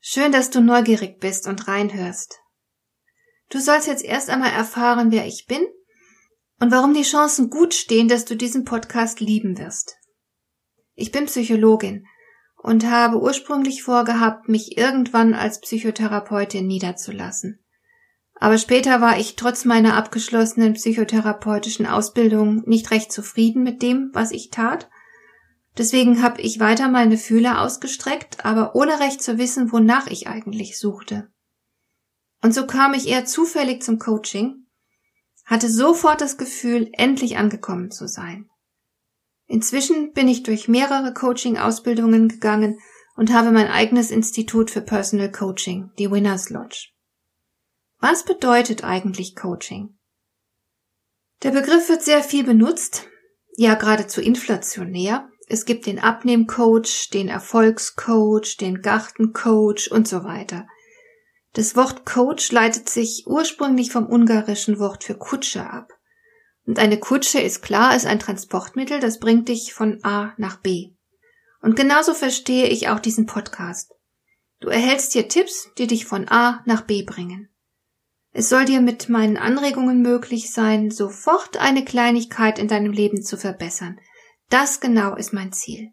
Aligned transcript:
Schön, 0.00 0.32
dass 0.32 0.50
du 0.50 0.60
neugierig 0.60 1.18
bist 1.20 1.46
und 1.46 1.68
reinhörst. 1.68 2.40
Du 3.50 3.60
sollst 3.60 3.86
jetzt 3.86 4.04
erst 4.04 4.30
einmal 4.30 4.52
erfahren, 4.52 5.10
wer 5.10 5.26
ich 5.26 5.46
bin 5.46 5.66
und 6.60 6.70
warum 6.70 6.94
die 6.94 7.02
Chancen 7.02 7.50
gut 7.50 7.74
stehen, 7.74 8.08
dass 8.08 8.24
du 8.24 8.36
diesen 8.36 8.64
Podcast 8.64 9.20
lieben 9.20 9.58
wirst. 9.58 9.96
Ich 10.94 11.12
bin 11.12 11.26
Psychologin 11.26 12.06
und 12.56 12.84
habe 12.86 13.20
ursprünglich 13.20 13.82
vorgehabt, 13.82 14.48
mich 14.48 14.76
irgendwann 14.76 15.34
als 15.34 15.60
Psychotherapeutin 15.60 16.66
niederzulassen. 16.66 17.64
Aber 18.34 18.58
später 18.58 19.00
war 19.00 19.18
ich 19.18 19.36
trotz 19.36 19.64
meiner 19.64 19.94
abgeschlossenen 19.94 20.74
psychotherapeutischen 20.74 21.86
Ausbildung 21.86 22.62
nicht 22.66 22.90
recht 22.90 23.10
zufrieden 23.10 23.62
mit 23.62 23.82
dem, 23.82 24.10
was 24.12 24.30
ich 24.30 24.50
tat 24.50 24.88
Deswegen 25.78 26.22
habe 26.22 26.40
ich 26.42 26.58
weiter 26.58 26.88
meine 26.88 27.16
Fühler 27.16 27.62
ausgestreckt, 27.62 28.44
aber 28.44 28.74
ohne 28.74 28.98
recht 28.98 29.22
zu 29.22 29.38
wissen, 29.38 29.70
wonach 29.70 30.08
ich 30.08 30.26
eigentlich 30.26 30.76
suchte. 30.76 31.30
Und 32.42 32.52
so 32.52 32.66
kam 32.66 32.94
ich 32.94 33.06
eher 33.06 33.24
zufällig 33.24 33.82
zum 33.82 34.00
Coaching, 34.00 34.66
hatte 35.44 35.70
sofort 35.70 36.20
das 36.20 36.36
Gefühl, 36.36 36.90
endlich 36.92 37.36
angekommen 37.36 37.92
zu 37.92 38.08
sein. 38.08 38.50
Inzwischen 39.46 40.12
bin 40.12 40.26
ich 40.26 40.42
durch 40.42 40.66
mehrere 40.66 41.14
Coaching-Ausbildungen 41.14 42.28
gegangen 42.28 42.80
und 43.16 43.32
habe 43.32 43.52
mein 43.52 43.68
eigenes 43.68 44.10
Institut 44.10 44.70
für 44.72 44.82
Personal 44.82 45.30
Coaching, 45.30 45.90
die 45.98 46.10
Winners 46.10 46.50
Lodge. 46.50 46.88
Was 48.00 48.24
bedeutet 48.24 48.84
eigentlich 48.84 49.36
Coaching? 49.36 49.96
Der 51.44 51.52
Begriff 51.52 51.88
wird 51.88 52.02
sehr 52.02 52.22
viel 52.22 52.44
benutzt, 52.44 53.06
ja 53.56 53.74
geradezu 53.74 54.20
inflationär, 54.20 55.28
es 55.48 55.64
gibt 55.64 55.86
den 55.86 55.98
Abnehmcoach, 55.98 57.10
den 57.12 57.28
Erfolgscoach, 57.28 58.56
den 58.60 58.82
Gartencoach 58.82 59.90
und 59.90 60.06
so 60.06 60.24
weiter. 60.24 60.66
Das 61.54 61.74
Wort 61.74 62.04
Coach 62.04 62.52
leitet 62.52 62.88
sich 62.88 63.24
ursprünglich 63.26 63.90
vom 63.90 64.06
ungarischen 64.06 64.78
Wort 64.78 65.04
für 65.04 65.14
Kutsche 65.14 65.68
ab. 65.68 65.92
Und 66.66 66.78
eine 66.78 66.98
Kutsche 66.98 67.40
ist 67.40 67.62
klar, 67.62 67.96
ist 67.96 68.04
ein 68.04 68.18
Transportmittel, 68.18 69.00
das 69.00 69.18
bringt 69.18 69.48
dich 69.48 69.72
von 69.72 70.04
A 70.04 70.34
nach 70.36 70.60
B. 70.60 70.90
Und 71.62 71.76
genauso 71.76 72.12
verstehe 72.12 72.66
ich 72.66 72.90
auch 72.90 73.00
diesen 73.00 73.24
Podcast. 73.24 73.92
Du 74.60 74.68
erhältst 74.68 75.14
hier 75.14 75.28
Tipps, 75.28 75.70
die 75.78 75.86
dich 75.86 76.04
von 76.04 76.28
A 76.28 76.62
nach 76.66 76.82
B 76.82 77.04
bringen. 77.04 77.48
Es 78.32 78.50
soll 78.50 78.66
dir 78.66 78.82
mit 78.82 79.08
meinen 79.08 79.38
Anregungen 79.38 80.02
möglich 80.02 80.52
sein, 80.52 80.90
sofort 80.90 81.56
eine 81.56 81.84
Kleinigkeit 81.84 82.58
in 82.58 82.68
deinem 82.68 82.92
Leben 82.92 83.22
zu 83.22 83.38
verbessern, 83.38 83.98
das 84.50 84.80
genau 84.80 85.16
ist 85.16 85.32
mein 85.32 85.52
Ziel. 85.52 85.92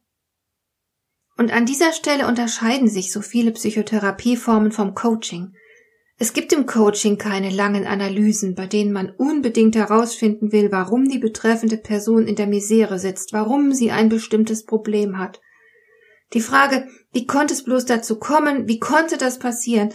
Und 1.37 1.51
an 1.51 1.65
dieser 1.65 1.91
Stelle 1.91 2.27
unterscheiden 2.27 2.87
sich 2.87 3.11
so 3.11 3.21
viele 3.21 3.51
Psychotherapieformen 3.51 4.71
vom 4.71 4.93
Coaching. 4.93 5.53
Es 6.17 6.31
gibt 6.31 6.53
im 6.53 6.65
Coaching 6.65 7.17
keine 7.17 7.49
langen 7.49 7.85
Analysen, 7.85 8.55
bei 8.55 8.67
denen 8.67 8.93
man 8.93 9.09
unbedingt 9.09 9.75
herausfinden 9.75 10.53
will, 10.53 10.71
warum 10.71 11.09
die 11.09 11.19
betreffende 11.19 11.75
Person 11.75 12.25
in 12.25 12.35
der 12.35 12.47
Misere 12.47 12.99
sitzt, 12.99 13.33
warum 13.33 13.73
sie 13.73 13.91
ein 13.91 14.07
bestimmtes 14.07 14.63
Problem 14.63 15.17
hat. 15.17 15.41
Die 16.33 16.41
Frage, 16.41 16.87
wie 17.11 17.27
konnte 17.27 17.53
es 17.53 17.65
bloß 17.65 17.85
dazu 17.85 18.17
kommen, 18.17 18.69
wie 18.69 18.79
konnte 18.79 19.17
das 19.17 19.39
passieren, 19.39 19.93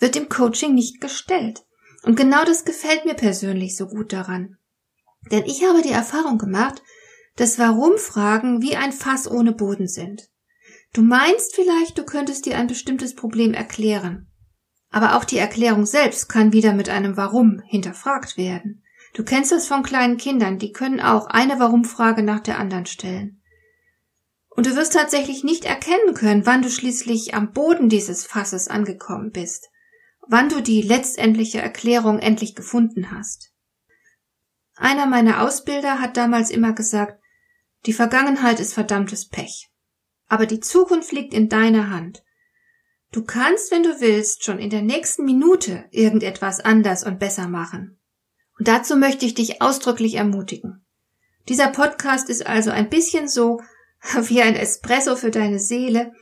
wird 0.00 0.16
im 0.16 0.28
Coaching 0.28 0.74
nicht 0.74 1.00
gestellt. 1.00 1.64
Und 2.02 2.16
genau 2.16 2.44
das 2.44 2.64
gefällt 2.64 3.04
mir 3.04 3.14
persönlich 3.14 3.76
so 3.76 3.86
gut 3.86 4.12
daran. 4.12 4.56
Denn 5.30 5.44
ich 5.44 5.64
habe 5.64 5.82
die 5.82 5.92
Erfahrung 5.92 6.38
gemacht, 6.38 6.82
dass 7.36 7.58
Warum-Fragen 7.58 8.62
wie 8.62 8.76
ein 8.76 8.92
Fass 8.92 9.30
ohne 9.30 9.52
Boden 9.52 9.88
sind. 9.88 10.28
Du 10.92 11.02
meinst 11.02 11.54
vielleicht, 11.54 11.98
du 11.98 12.04
könntest 12.04 12.46
dir 12.46 12.58
ein 12.58 12.66
bestimmtes 12.66 13.14
Problem 13.14 13.54
erklären. 13.54 14.28
Aber 14.90 15.16
auch 15.16 15.24
die 15.24 15.38
Erklärung 15.38 15.86
selbst 15.86 16.28
kann 16.28 16.52
wieder 16.52 16.72
mit 16.72 16.88
einem 16.88 17.16
Warum 17.16 17.62
hinterfragt 17.64 18.36
werden. 18.36 18.82
Du 19.14 19.24
kennst 19.24 19.52
das 19.52 19.66
von 19.66 19.82
kleinen 19.82 20.16
Kindern, 20.16 20.58
die 20.58 20.72
können 20.72 21.00
auch 21.00 21.26
eine 21.26 21.58
Warum-Frage 21.58 22.22
nach 22.22 22.40
der 22.40 22.58
anderen 22.58 22.86
stellen. 22.86 23.40
Und 24.48 24.66
du 24.66 24.74
wirst 24.76 24.92
tatsächlich 24.92 25.44
nicht 25.44 25.64
erkennen 25.64 26.14
können, 26.14 26.44
wann 26.44 26.62
du 26.62 26.70
schließlich 26.70 27.34
am 27.34 27.52
Boden 27.52 27.88
dieses 27.88 28.26
Fasses 28.26 28.68
angekommen 28.68 29.30
bist, 29.30 29.68
wann 30.28 30.48
du 30.48 30.60
die 30.60 30.82
letztendliche 30.82 31.60
Erklärung 31.60 32.18
endlich 32.18 32.54
gefunden 32.54 33.10
hast. 33.10 33.49
Einer 34.80 35.04
meiner 35.04 35.42
Ausbilder 35.42 36.00
hat 36.00 36.16
damals 36.16 36.50
immer 36.50 36.72
gesagt, 36.72 37.20
die 37.84 37.92
Vergangenheit 37.92 38.60
ist 38.60 38.72
verdammtes 38.72 39.28
Pech. 39.28 39.68
Aber 40.26 40.46
die 40.46 40.60
Zukunft 40.60 41.12
liegt 41.12 41.34
in 41.34 41.50
deiner 41.50 41.90
Hand. 41.90 42.24
Du 43.12 43.22
kannst, 43.22 43.70
wenn 43.72 43.82
du 43.82 44.00
willst, 44.00 44.42
schon 44.42 44.58
in 44.58 44.70
der 44.70 44.80
nächsten 44.80 45.26
Minute 45.26 45.84
irgendetwas 45.90 46.60
anders 46.60 47.04
und 47.04 47.18
besser 47.18 47.46
machen. 47.46 48.00
Und 48.58 48.68
dazu 48.68 48.96
möchte 48.96 49.26
ich 49.26 49.34
dich 49.34 49.60
ausdrücklich 49.60 50.14
ermutigen. 50.14 50.86
Dieser 51.50 51.68
Podcast 51.68 52.30
ist 52.30 52.46
also 52.46 52.70
ein 52.70 52.88
bisschen 52.88 53.28
so 53.28 53.60
wie 54.28 54.40
ein 54.40 54.56
Espresso 54.56 55.14
für 55.14 55.30
deine 55.30 55.58
Seele 55.58 56.14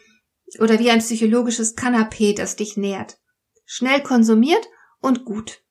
oder 0.58 0.80
wie 0.80 0.90
ein 0.90 0.98
psychologisches 0.98 1.76
Kanapee, 1.76 2.34
das 2.34 2.56
dich 2.56 2.76
nährt. 2.76 3.18
Schnell 3.66 4.02
konsumiert 4.02 4.66
und 5.00 5.24
gut. 5.24 5.62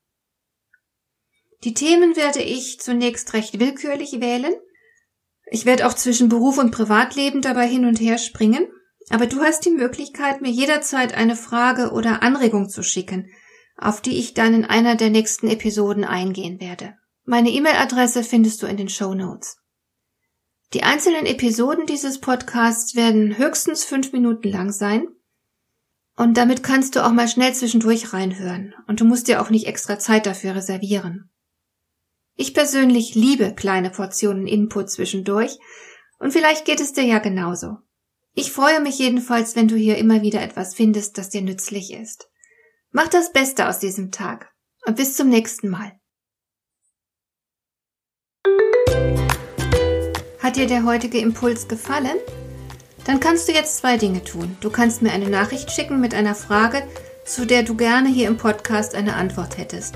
Die 1.63 1.73
Themen 1.73 2.16
werde 2.16 2.41
ich 2.41 2.79
zunächst 2.79 3.34
recht 3.34 3.59
willkürlich 3.59 4.19
wählen, 4.19 4.53
ich 5.50 5.66
werde 5.66 5.88
auch 5.88 5.94
zwischen 5.94 6.29
Beruf 6.29 6.57
und 6.57 6.72
Privatleben 6.72 7.41
dabei 7.41 7.68
hin 7.68 7.85
und 7.85 8.01
her 8.01 8.18
springen, 8.18 8.68
aber 9.09 9.28
du 9.28 9.40
hast 9.40 9.66
die 9.66 9.72
Möglichkeit, 9.72 10.41
mir 10.41 10.51
jederzeit 10.51 11.13
eine 11.13 11.38
Frage 11.38 11.91
oder 11.91 12.22
Anregung 12.22 12.67
zu 12.67 12.84
schicken, 12.84 13.29
auf 13.78 14.01
die 14.01 14.17
ich 14.17 14.34
dann 14.34 14.53
in 14.53 14.66
einer 14.66 14.96
der 14.96 15.09
nächsten 15.09 15.47
Episoden 15.47 16.03
eingehen 16.03 16.59
werde. 16.59 16.96
Meine 17.23 17.50
E-Mail-Adresse 17.50 18.23
findest 18.23 18.62
du 18.62 18.67
in 18.67 18.78
den 18.78 18.90
Show 18.90 19.13
Notes. 19.13 19.57
Die 20.73 20.84
einzelnen 20.84 21.25
Episoden 21.25 21.85
dieses 21.85 22.19
Podcasts 22.19 22.96
werden 22.96 23.38
höchstens 23.38 23.85
fünf 23.85 24.12
Minuten 24.12 24.50
lang 24.50 24.72
sein. 24.72 25.07
Und 26.17 26.35
damit 26.35 26.62
kannst 26.62 26.96
du 26.96 27.06
auch 27.06 27.12
mal 27.12 27.29
schnell 27.29 27.53
zwischendurch 27.53 28.12
reinhören. 28.12 28.73
Und 28.88 29.00
du 29.00 29.06
musst 29.06 29.29
dir 29.29 29.41
auch 29.41 29.50
nicht 29.50 29.67
extra 29.67 29.97
Zeit 29.97 30.25
dafür 30.25 30.56
reservieren. 30.56 31.29
Ich 32.40 32.53
persönlich 32.53 33.16
liebe 33.16 33.56
kleine 33.56 33.90
Portionen 33.90 34.46
Input 34.46 34.92
zwischendurch 34.92 35.58
und 36.20 36.31
vielleicht 36.31 36.66
geht 36.66 36.80
es 36.80 36.94
dir 36.94 37.03
ja 37.03 37.18
genauso. 37.18 37.78
Ich 38.34 38.52
freue 38.52 38.80
mich 38.80 39.00
jedenfalls, 39.00 39.56
wenn 39.56 39.68
du 39.68 39.75
hier 39.75 39.98
immer 39.98 40.22
wieder 40.22 40.44
etwas 40.44 40.76
findest, 40.76 41.18
das 41.18 41.30
dir 41.30 41.42
nützlich 41.42 41.92
ist. 41.92 42.30
Mach 42.92 43.08
das 43.08 43.34
Beste 43.34 43.68
aus 43.68 43.80
diesem 43.80 44.12
Tag 44.12 44.53
und 44.86 44.97
bis 44.97 45.16
zum 45.16 45.30
nächsten 45.30 45.70
Mal. 45.70 45.94
Hat 50.40 50.58
dir 50.58 50.68
der 50.68 50.86
heutige 50.86 51.18
Impuls 51.18 51.68
gefallen? 51.68 52.17
Dann 53.06 53.20
kannst 53.20 53.47
du 53.47 53.52
jetzt 53.52 53.78
zwei 53.78 53.97
Dinge 53.97 54.23
tun. 54.23 54.56
Du 54.61 54.70
kannst 54.70 55.02
mir 55.02 55.11
eine 55.11 55.29
Nachricht 55.29 55.72
schicken 55.72 56.00
mit 56.00 56.14
einer 56.14 56.35
Frage, 56.35 56.88
zu 57.26 57.47
der 57.47 57.64
du 57.64 57.76
gerne 57.76 58.09
hier 58.09 58.28
im 58.28 58.38
Podcast 58.38 58.94
eine 58.94 59.16
Antwort 59.16 59.58
hättest. 59.58 59.96